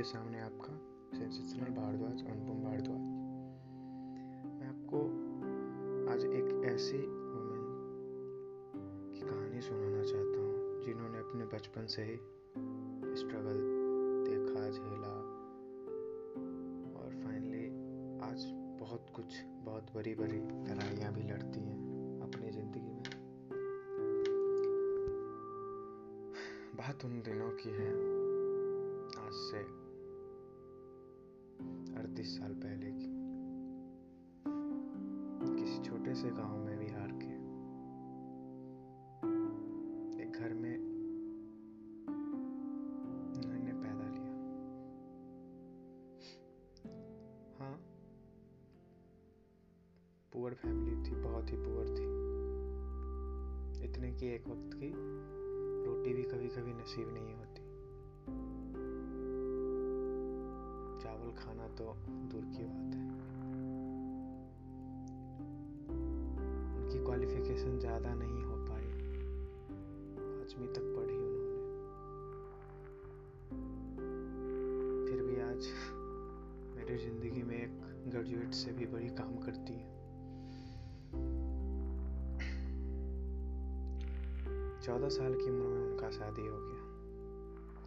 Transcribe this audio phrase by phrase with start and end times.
[0.00, 0.74] आपके सामने आपका
[1.12, 3.00] सेंसेशनल भारद्वाज, अनुपम भारद्वाज।
[4.50, 5.00] मैं आपको
[6.12, 7.66] आज एक ऐसी वुमेन
[9.12, 12.16] की कहानी सुनाना चाहता हूँ, जिन्होंने अपने बचपन से ही
[13.14, 13.60] स्ट्रगल
[14.28, 15.12] देखा, झेला
[17.00, 17.66] और फाइनली
[18.30, 18.46] आज
[18.80, 19.36] बहुत कुछ,
[19.66, 20.40] बहुत बड़ी बड़ी
[20.70, 21.76] लड़ाइयाँ भी लड़ती हैं
[22.22, 23.04] अपनी ज़िंदगी में।
[26.76, 27.92] बात उन दिनों की है,
[29.18, 29.62] आज से
[32.10, 33.08] अड़तीस साल पहले की।
[35.56, 37.28] किसी छोटे से गाँव में बिहार के
[40.22, 40.76] एक घर में
[43.36, 44.34] उन्होंने पैदा लिया।
[47.60, 47.76] हाँ
[50.32, 52.08] पुअर फैमिली थी, बहुत ही पुअर थी।
[53.84, 54.92] इतने की एक वक्त की
[55.86, 57.68] रोटी भी कभी कभी नसीब नहीं होती।
[61.30, 61.84] चावल खाना तो
[62.30, 63.02] दूर की बात है।
[66.76, 68.88] उनकी क्वालिफिकेशन ज़्यादा नहीं हो पाई।
[70.18, 71.68] पाँचवीं तक पढ़ी उन्होंने।
[75.06, 75.68] फिर भी आज
[76.76, 79.88] मेरी ज़िंदगी में एक ग्रेजुएट से भी बड़ी काम करती है।
[84.82, 86.82] चौदह साल की उम्र में उनका शादी हो गया।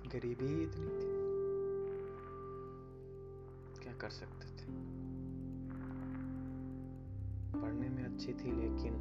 [0.09, 1.22] गरीबी ही इतनी थी।
[3.93, 4.71] क्या कर सकते थे।
[7.61, 8.93] पढ़ने में अच्छी थी, लेकिन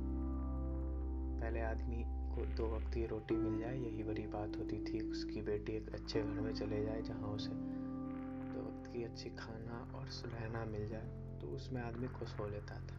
[1.40, 2.02] पहले आदमी
[2.34, 5.88] को दो वक्त की रोटी मिल जाए, यही बड़ी बात होती थी। उसकी बेटी एक
[5.94, 10.88] अच्छे घर में चले जाए, जहाँ उसे दो वक्त की अच्छी खाना और रहना मिल
[10.88, 12.98] जाए तो उसमें आदमी खुश हो लेता था।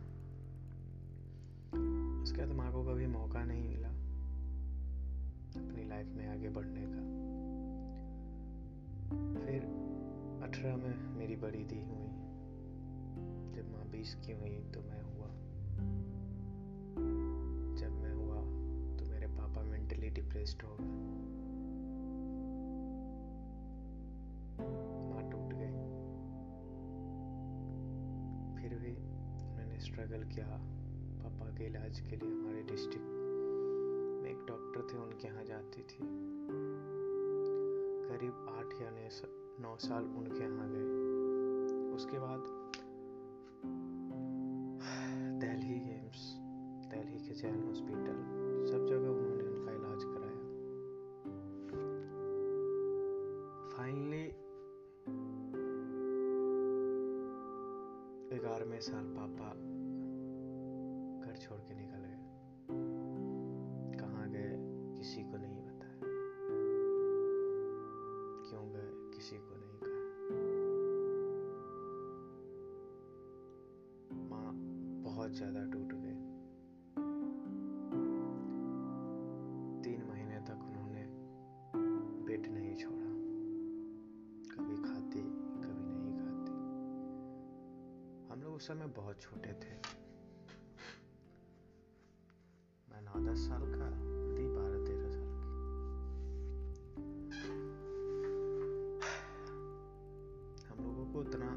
[2.24, 3.90] उसके बाद माँ को कभी मौका नहीं मिला
[5.62, 7.02] अपनी लाइफ में आगे बढ़ने का।
[9.46, 9.83] फिर
[10.54, 12.08] अठारह में, मेरी बड़ी दी हुई।
[13.54, 15.28] जब माँ बीस की हुई तो मैं हुआ।
[17.78, 18.36] जब मैं हुआ
[18.98, 20.86] तो मेरे पापा मेंटली डिप्रेस्ड हो गए।
[25.10, 25.84] माँ टूट गई।
[28.62, 28.98] फिर भी
[29.58, 30.48] मैंने स्ट्रगल किया
[31.24, 33.08] पापा के इलाज के लिए। हमारे डिस्ट्रिक्ट
[34.24, 35.98] में एक डॉक्टर थे, उनके यहाँ जाती थी।
[38.10, 40.88] करीब आठ या नौ साल उनके यहाँ गए।
[41.96, 42.44] उसके बाद
[45.40, 46.34] दिल्ली एम्स
[46.90, 48.18] दिल्ली के जैन हॉस्पिटल
[48.72, 50.44] सब जगह उन्होंने उनका इलाज कराया।
[53.78, 54.24] फाइनली
[58.40, 59.50] ग्यारहवें साल पापा
[61.26, 62.13] घर छोड़ के निकल गए
[75.34, 76.16] बहुत ज़्यादा टूट गए।
[79.84, 81.06] तीन महीने तक उन्होंने
[82.28, 83.08] पेट नहीं छोड़ा।
[84.52, 85.24] कभी खाती,
[85.64, 86.54] कभी नहीं खाती।
[88.30, 89.74] हम लोग उस समय बहुत छोटे थे।
[92.88, 93.90] मैं नौ दस साल का
[94.36, 95.50] दी बारह तेरह साल की।
[100.70, 101.50] हम लोगों को उतना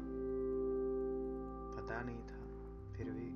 [1.77, 2.41] पता नहीं था,
[2.97, 3.27] फिर भी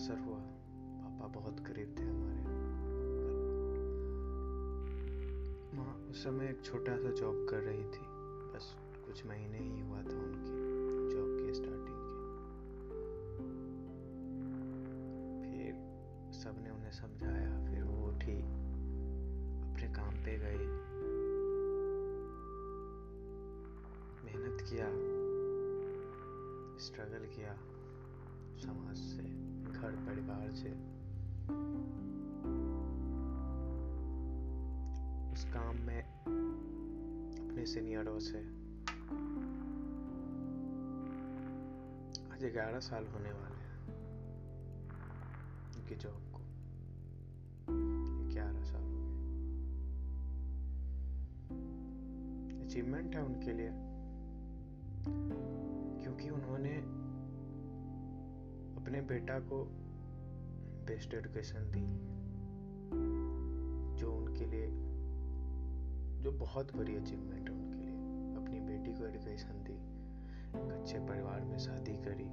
[0.00, 2.40] असर हुआ। पापा बहुत करीब थे हमारे।
[5.76, 8.06] माँ उस समय एक छोटा सा जॉब कर रही थी।
[8.54, 12.20] बस कुछ महीने ही हुआ था उनकी जॉब की स्टार्टिंग की।
[15.44, 15.74] फिर
[16.32, 18.38] सबने उन्हें समझाया। फिर वो उठी,
[19.72, 20.66] अपने काम पे गई।
[24.24, 24.86] मेहनत किया
[26.78, 27.58] स्ट्रगल किया।
[28.60, 29.22] समाज से,
[29.72, 30.70] घर परिवार से।
[35.32, 36.02] उस काम में
[37.40, 38.38] अपने सीनियरों से।
[42.32, 43.78] आज ग्यारह साल होने वाले हैं
[45.76, 46.40] उनकी जॉब को।
[48.34, 49.20] ग्यारह साल हो गए।
[52.64, 53.70] अचीवमेंट है उनके लिए,
[56.02, 57.00] क्योंकि उन्होंने
[58.80, 59.64] अपने बेटा को
[60.86, 61.86] बेस्ट एडुकेशन दी,
[64.00, 64.66] जो उनके लिए,
[66.22, 67.96] जो बहुत बड़ी अचीवमेंट है उनके लिए।
[68.36, 69.76] अपनी बेटी को एजुकेशन दी,
[70.58, 72.28] एक अच्छे परिवार में शादी करी,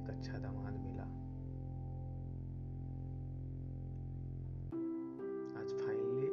[0.00, 1.02] एक अच्छा दामाद मिला।
[5.60, 6.30] आज फाइनली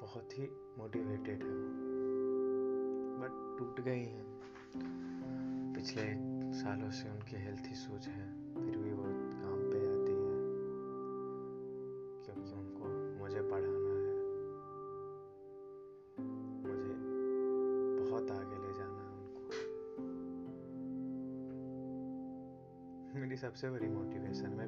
[0.00, 0.48] बहुत ही
[0.78, 1.95] मोटिवेटेड है वो।
[3.16, 4.26] बट टूट गई हैं।
[5.76, 10.26] पिछले सालों से उनके हेल्थ इशूज हैं, फिर भी वो काम पे जाती है।
[12.24, 12.84] क्योंकि उनको
[13.18, 14.16] मुझे पढ़ाना है।
[16.62, 16.94] मुझे
[18.10, 19.42] बहुत आगे ले जाना है उनको।
[23.20, 24.65] मेरी सबसे बड़ी मोटिवेशन मैं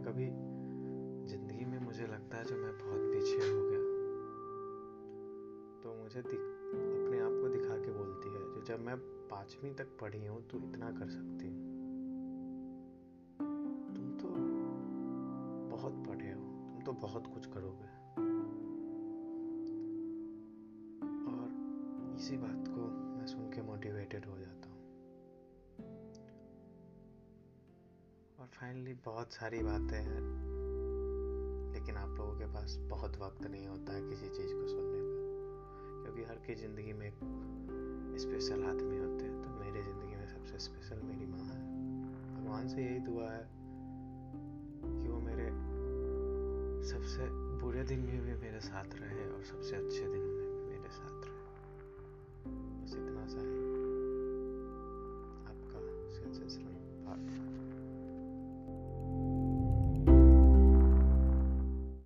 [9.39, 11.59] पांचवी तक पढ़ी हूँ तो इतना कर सकती हूँ।
[13.97, 14.29] तुम तो
[15.77, 16.41] बहुत पढ़े हो,
[16.73, 17.91] तुम तो बहुत कुछ करोगे।
[21.25, 22.87] और इसी बात को
[23.19, 24.79] मैं सुन के मोटिवेटेड हो जाता हूँ।
[28.39, 30.23] और फाइनली बहुत सारी बातें हैं,
[31.75, 35.17] लेकिन आप लोगों के पास बहुत वक्त नहीं होता है किसी चीज़ को सुनने का
[36.03, 37.19] क्योंकि हर की ज़िंदगी में एक
[38.21, 39.08] स्पेशल आदमी होते
[40.59, 41.69] स्पेशल मेरी माँ है।
[42.35, 43.49] भगवान से यही दुआ है
[45.03, 45.49] कि वो मेरे
[46.89, 49.98] सबसे बुरे दिन में भी मेरे साथ रहे और सबसे अच्छे